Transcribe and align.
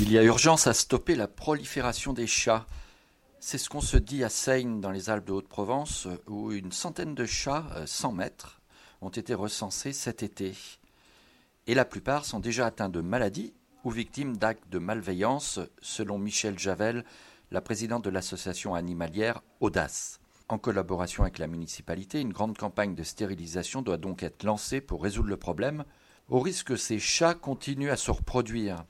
Il 0.00 0.12
y 0.12 0.18
a 0.18 0.22
urgence 0.22 0.68
à 0.68 0.74
stopper 0.74 1.16
la 1.16 1.26
prolifération 1.26 2.12
des 2.12 2.28
chats. 2.28 2.66
C'est 3.40 3.58
ce 3.58 3.68
qu'on 3.68 3.80
se 3.80 3.96
dit 3.96 4.22
à 4.22 4.28
Seine, 4.28 4.80
dans 4.80 4.92
les 4.92 5.10
Alpes 5.10 5.26
de 5.26 5.32
Haute-Provence, 5.32 6.06
où 6.28 6.52
une 6.52 6.70
centaine 6.70 7.16
de 7.16 7.26
chats, 7.26 7.66
100 7.84 8.10
euh, 8.10 8.14
mètres, 8.14 8.60
ont 9.00 9.08
été 9.08 9.34
recensés 9.34 9.92
cet 9.92 10.22
été. 10.22 10.54
Et 11.66 11.74
la 11.74 11.84
plupart 11.84 12.26
sont 12.26 12.38
déjà 12.38 12.66
atteints 12.66 12.88
de 12.88 13.00
maladies 13.00 13.54
ou 13.82 13.90
victimes 13.90 14.36
d'actes 14.36 14.70
de 14.70 14.78
malveillance, 14.78 15.58
selon 15.82 16.16
Michel 16.16 16.60
Javel, 16.60 17.04
la 17.50 17.60
présidente 17.60 18.04
de 18.04 18.10
l'association 18.10 18.76
animalière 18.76 19.42
Audace. 19.58 20.20
En 20.48 20.58
collaboration 20.58 21.24
avec 21.24 21.38
la 21.38 21.48
municipalité, 21.48 22.20
une 22.20 22.32
grande 22.32 22.56
campagne 22.56 22.94
de 22.94 23.02
stérilisation 23.02 23.82
doit 23.82 23.96
donc 23.96 24.22
être 24.22 24.44
lancée 24.44 24.80
pour 24.80 25.02
résoudre 25.02 25.28
le 25.28 25.36
problème, 25.36 25.84
au 26.28 26.38
risque 26.38 26.68
que 26.68 26.76
ces 26.76 27.00
chats 27.00 27.34
continuent 27.34 27.90
à 27.90 27.96
se 27.96 28.12
reproduire. 28.12 28.84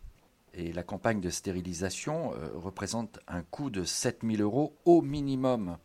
Et 0.59 0.73
la 0.73 0.83
campagne 0.83 1.21
de 1.21 1.31
stérilisation 1.31 2.35
euh, 2.35 2.51
représente 2.55 3.21
un 3.29 3.43
coût 3.43 3.71
de 3.71 3.85
7000 3.85 4.43
euros 4.43 4.77
au 4.85 5.03
minimum. 5.03 5.79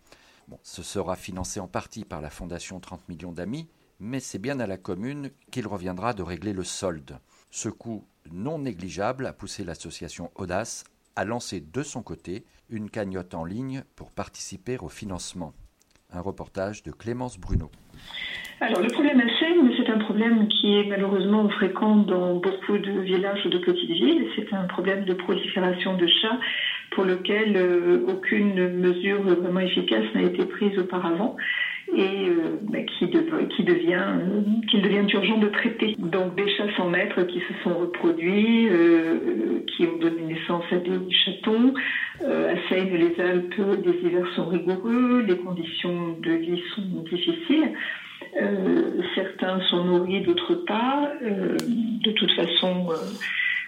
ce 0.63 0.81
sera 0.81 1.15
financé 1.15 1.59
en 1.59 1.67
partie 1.67 2.05
par 2.05 2.21
la 2.21 2.31
Fondation 2.31 2.80
30 2.80 3.07
millions 3.07 3.31
d'amis, 3.31 3.69
mais 3.99 4.19
c'est 4.19 4.39
bien 4.39 4.59
à 4.59 4.65
la 4.65 4.77
commune 4.77 5.30
qu'il 5.52 5.67
reviendra 5.67 6.15
de 6.15 6.23
régler 6.23 6.53
le 6.53 6.63
solde. 6.63 7.19
Ce 7.52 7.69
coût 7.69 8.03
non 8.31 8.57
négligeable 8.57 9.27
a 9.27 9.33
poussé 9.33 9.63
l'association 9.63 10.31
Audace 10.33 10.85
à 11.15 11.23
lancer 11.23 11.61
de 11.61 11.83
son 11.83 12.02
côté 12.02 12.43
une 12.67 12.89
cagnotte 12.89 13.35
en 13.35 13.45
ligne 13.45 13.83
pour 13.95 14.09
participer 14.09 14.80
au 14.80 14.89
financement. 14.89 15.53
Un 16.09 16.21
reportage 16.21 16.81
de 16.81 16.91
Clémence 16.91 17.37
Bruno. 17.37 17.69
Alors 18.61 18.81
le 18.81 18.88
problème 18.88 19.19
à 19.19 19.39
Seine, 19.39 19.72
c'est 19.75 19.89
un 19.89 19.97
problème 19.97 20.47
qui 20.47 20.77
est 20.77 20.86
malheureusement 20.86 21.49
fréquent 21.49 21.97
dans 21.97 22.36
beaucoup 22.36 22.77
de 22.77 23.02
villages 23.02 23.45
ou 23.45 23.49
de 23.49 23.58
petites 23.58 23.89
villes. 23.89 24.25
C'est 24.38 24.53
un 24.53 24.63
problème 24.66 25.03
de 25.03 25.13
prolifération 25.13 25.97
de 25.97 26.08
chats 26.08 26.39
pour 26.91 27.03
lequel 27.03 27.58
euh, 27.58 28.05
aucune 28.08 28.69
mesure 28.69 29.21
vraiment 29.21 29.59
efficace 29.59 30.05
n'a 30.16 30.21
été 30.21 30.45
prise 30.45 30.77
auparavant 30.80 31.36
et 31.94 32.30
euh, 32.30 32.59
bah, 32.61 32.80
qui, 32.83 33.05
euh, 33.14 33.45
qu'il 33.47 33.66
devient 33.66 35.05
urgent 35.14 35.38
de 35.39 35.49
traiter. 35.49 35.95
Donc 35.97 36.36
des 36.36 36.47
chats 36.55 36.73
sans 36.77 36.89
maître 36.89 37.21
qui 37.23 37.39
se 37.39 37.64
sont 37.64 37.73
reproduits, 37.77 38.69
qui 39.67 39.88
ont 39.88 39.97
donné 39.97 40.36
naissance 40.36 40.64
à 40.71 40.77
des 40.77 41.11
chatons. 41.11 41.73
À 42.23 42.69
Seine, 42.69 42.95
les 42.95 43.19
Alpes, 43.21 43.55
les 43.85 44.07
hivers 44.07 44.27
sont 44.35 44.45
rigoureux, 44.45 45.25
les 45.27 45.38
conditions 45.38 46.17
de 46.21 46.31
vie 46.31 46.61
sont 46.75 47.03
difficiles. 47.09 47.73
Euh, 48.41 49.02
certains 49.15 49.59
sont 49.69 49.83
nourris, 49.83 50.21
d'autres 50.21 50.55
pas. 50.55 51.11
Euh, 51.21 51.57
de 51.57 52.11
toute 52.11 52.31
façon, 52.31 52.88
euh, 52.89 52.95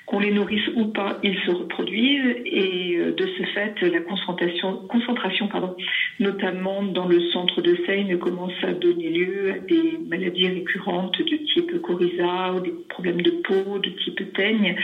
qu'on 0.05 0.19
les 0.19 0.31
nourrisse 0.31 0.67
ou 0.75 0.85
pas, 0.85 1.17
ils 1.23 1.37
se 1.45 1.51
reproduisent 1.51 2.37
et 2.45 2.97
de 3.15 3.27
ce 3.37 3.43
fait, 3.53 3.81
la 3.81 4.01
concentration, 4.01 4.77
concentration 4.87 5.47
pardon, 5.47 5.75
notamment 6.19 6.83
dans 6.83 7.07
le 7.07 7.19
centre 7.31 7.61
de 7.61 7.75
Seine, 7.85 8.17
commence 8.19 8.53
à 8.63 8.73
donner 8.73 9.09
lieu 9.09 9.51
à 9.51 9.59
des 9.59 9.97
maladies 10.07 10.47
récurrentes 10.47 11.17
de 11.17 11.37
type 11.53 11.81
coryza 11.81 12.53
ou 12.53 12.59
des 12.59 12.73
problèmes 12.89 13.21
de 13.21 13.31
peau 13.31 13.79
de 13.79 13.89
type 14.03 14.33
teigne. 14.33 14.75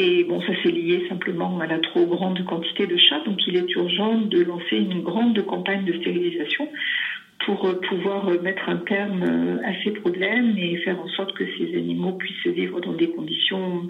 Et 0.00 0.22
bon, 0.22 0.40
ça 0.42 0.52
c'est 0.62 0.70
lié 0.70 1.04
simplement 1.08 1.58
à 1.58 1.66
la 1.66 1.80
trop 1.80 2.06
grande 2.06 2.44
quantité 2.44 2.86
de 2.86 2.96
chats, 2.96 3.18
donc 3.24 3.44
il 3.48 3.56
est 3.56 3.74
urgent 3.74 4.16
de 4.16 4.40
lancer 4.42 4.76
une 4.76 5.00
grande 5.02 5.44
campagne 5.44 5.84
de 5.84 5.92
stérilisation 5.94 6.70
pour 7.44 7.66
euh, 7.66 7.80
pouvoir 7.80 8.28
euh, 8.28 8.40
mettre 8.40 8.68
un 8.68 8.76
terme 8.76 9.24
euh, 9.24 9.68
à 9.68 9.72
ces 9.82 9.90
problèmes 9.90 10.56
et 10.56 10.76
faire 10.76 11.00
en 11.00 11.08
sorte 11.08 11.32
que 11.32 11.42
ces 11.58 11.76
animaux 11.76 12.12
puissent 12.12 12.46
vivre 12.46 12.80
dans 12.80 12.92
des 12.92 13.10
conditions 13.10 13.88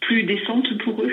plus 0.00 0.22
décentes 0.22 0.78
pour 0.78 1.02
eux. 1.02 1.12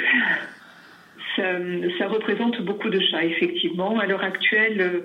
Ça, 1.35 2.07
représente 2.07 2.61
beaucoup 2.61 2.89
de 2.89 2.99
chats, 2.99 3.23
effectivement. 3.23 3.97
À 3.99 4.05
l'heure 4.05 4.23
actuelle, 4.23 5.03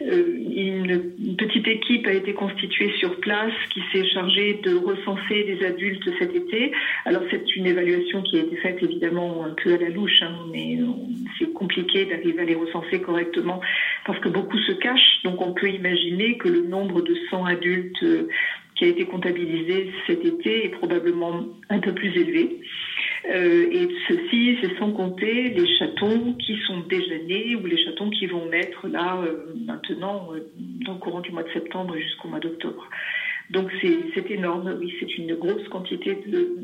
une 0.00 1.36
petite 1.36 1.66
équipe 1.66 2.06
a 2.06 2.12
été 2.12 2.34
constituée 2.34 2.92
sur 2.98 3.18
place 3.20 3.52
qui 3.72 3.80
s'est 3.92 4.06
chargée 4.08 4.54
de 4.62 4.74
recenser 4.74 5.44
les 5.44 5.64
adultes 5.64 6.08
cet 6.18 6.34
été. 6.34 6.72
Alors 7.04 7.22
c'est 7.30 7.56
une 7.56 7.66
évaluation 7.66 8.22
qui 8.22 8.36
a 8.36 8.40
été 8.40 8.56
faite 8.56 8.82
évidemment 8.82 9.44
un 9.44 9.54
peu 9.62 9.74
à 9.74 9.78
la 9.78 9.88
louche, 9.88 10.22
hein, 10.22 10.36
mais 10.52 10.78
c'est 11.38 11.52
compliqué 11.52 12.06
d'arriver 12.06 12.42
à 12.42 12.44
les 12.44 12.54
recenser 12.54 13.00
correctement 13.00 13.60
parce 14.04 14.18
que 14.18 14.28
beaucoup 14.28 14.58
se 14.58 14.72
cachent. 14.72 15.22
Donc 15.22 15.40
on 15.40 15.52
peut 15.52 15.70
imaginer 15.70 16.36
que 16.38 16.48
le 16.48 16.62
nombre 16.62 17.02
de 17.02 17.14
100 17.30 17.44
adultes 17.44 18.02
euh, 18.02 18.28
qui 18.74 18.84
a 18.84 18.88
été 18.88 19.04
comptabilisé 19.04 19.92
cet 20.06 20.24
été 20.24 20.66
est 20.66 20.70
probablement 20.70 21.46
un 21.70 21.78
peu 21.78 21.92
plus 21.92 22.08
élevé. 22.16 22.60
Euh, 23.30 23.66
et 23.70 23.88
ceci, 24.06 24.56
c'est 24.60 24.76
sans 24.78 24.92
compter 24.92 25.48
les 25.48 25.66
chatons 25.78 26.34
qui 26.34 26.56
sont 26.66 26.80
déjà 26.80 27.18
nés 27.26 27.54
ou 27.56 27.64
les 27.66 27.78
chatons 27.78 28.10
qui 28.10 28.26
vont 28.26 28.46
naître 28.46 28.86
là 28.86 29.16
euh, 29.22 29.54
maintenant 29.66 30.28
dans 30.84 30.92
le 30.92 30.98
courant 30.98 31.20
du 31.20 31.32
mois 31.32 31.42
de 31.42 31.52
septembre 31.52 31.96
jusqu'au 31.96 32.28
mois 32.28 32.40
d'octobre. 32.40 32.88
Donc 33.50 33.70
c'est 33.82 34.30
énorme, 34.30 34.76
oui, 34.80 34.92
c'est 35.00 35.18
une 35.18 35.34
grosse 35.34 35.68
quantité 35.68 36.18
de, 36.26 36.56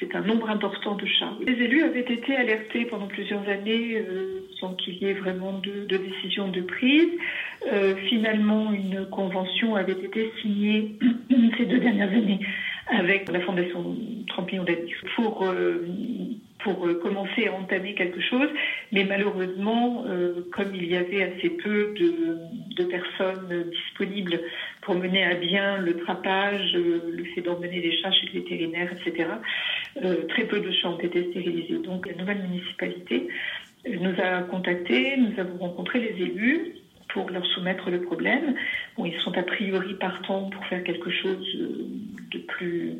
c'est 0.00 0.14
un 0.14 0.22
nombre 0.22 0.50
important 0.50 0.96
de 0.96 1.06
chats. 1.06 1.32
Les 1.46 1.52
élus 1.52 1.82
avaient 1.82 2.00
été 2.00 2.36
alertés 2.36 2.84
pendant 2.86 3.06
plusieurs 3.06 3.48
années 3.48 3.96
euh, 3.96 4.40
sans 4.58 4.74
qu'il 4.74 4.94
y 4.94 5.06
ait 5.06 5.14
vraiment 5.14 5.58
de, 5.58 5.84
de 5.86 5.96
décision 5.96 6.48
de 6.48 6.62
prise. 6.62 7.10
Euh, 7.72 7.94
finalement, 8.08 8.72
une 8.72 9.06
convention 9.10 9.76
avait 9.76 9.92
été 9.92 10.32
signée 10.40 10.96
ces 11.58 11.66
deux 11.66 11.78
dernières 11.78 12.10
années 12.10 12.40
avec 12.88 13.30
la 13.30 13.40
Fondation 13.40 13.96
30 14.28 14.52
millions 14.52 14.66
pour 15.16 15.44
euh, 15.44 15.86
pour 16.62 16.86
euh, 16.86 16.94
commencer 16.94 17.46
à 17.46 17.52
entamer 17.52 17.94
quelque 17.94 18.20
chose, 18.22 18.48
mais 18.90 19.04
malheureusement, 19.04 20.04
euh, 20.06 20.48
comme 20.52 20.74
il 20.74 20.86
y 20.86 20.96
avait 20.96 21.22
assez 21.22 21.50
peu 21.50 21.92
de, 21.94 22.38
de, 22.74 22.84
personnes 22.84 23.70
disponibles 23.70 24.40
pour 24.80 24.94
mener 24.94 25.24
à 25.24 25.34
bien 25.34 25.76
le 25.78 25.96
trapage, 25.98 26.74
le 26.74 27.24
fait 27.34 27.42
d'emmener 27.42 27.80
les 27.80 27.98
chats 27.98 28.12
chez 28.12 28.26
le 28.32 28.40
vétérinaire, 28.40 28.90
etc., 28.92 29.28
très 30.28 30.44
peu 30.44 30.60
de 30.60 30.72
chats 30.72 30.88
ont 30.88 30.98
été 30.98 31.30
stérilisés. 31.30 31.78
Donc 31.78 32.06
la 32.06 32.14
nouvelle 32.14 32.42
municipalité 32.48 33.28
nous 33.86 34.14
a 34.18 34.42
contactés, 34.42 35.16
nous 35.18 35.38
avons 35.38 35.58
rencontré 35.58 36.00
les 36.00 36.22
élus 36.22 36.74
pour 37.14 37.30
leur 37.30 37.46
soumettre 37.46 37.90
le 37.90 38.00
problème. 38.02 38.54
Bon, 38.96 39.04
ils 39.04 39.18
sont 39.20 39.36
a 39.38 39.42
priori 39.42 39.94
partants 39.94 40.50
pour 40.50 40.64
faire 40.66 40.82
quelque 40.82 41.10
chose 41.10 41.46
de 41.54 42.13
plus, 42.56 42.94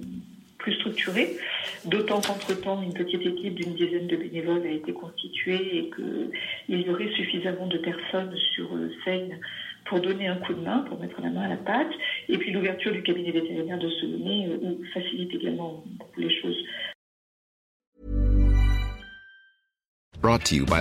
plus 0.59 0.75
structuré, 0.75 1.37
d'autant 1.85 2.21
qu'entre-temps, 2.21 2.83
une 2.83 2.95
petite 2.95 3.23
équipe 3.23 3.55
d'une 3.55 3.75
dizaine 3.75 4.07
de 4.07 4.17
bénévoles 4.17 4.67
a 4.67 4.71
été 4.71 4.93
constituée 4.93 5.79
et 5.79 5.91
qu'il 5.91 6.81
y 6.81 6.89
aurait 6.91 7.13
suffisamment 7.13 7.67
de 7.67 7.79
personnes 7.79 8.35
sur 8.55 8.75
euh, 8.75 8.91
Seine 9.05 9.39
pour 9.87 10.01
donner 10.01 10.29
un 10.29 10.37
coup 10.37 10.55
de 10.55 10.61
main, 10.61 10.79
pour 10.89 10.99
mettre 10.99 11.21
la 11.21 11.31
main 11.31 11.43
à 11.43 11.49
la 11.49 11.57
pâte. 11.57 11.93
Et 12.29 12.39
puis 12.39 12.53
l'ouverture 12.53 12.93
du 12.93 13.03
cabinet 13.03 13.33
vétérinaire 13.33 13.79
de 13.79 13.91
Solomé 13.91 14.49
euh, 14.49 14.77
facilite 14.93 15.35
également 15.35 15.85
beaucoup 15.99 16.21
les 16.21 16.41
choses. 16.41 16.57
Brought 20.21 20.45
to 20.45 20.55
you 20.55 20.65
by. 20.65 20.81